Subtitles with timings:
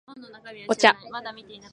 [0.73, 0.97] お茶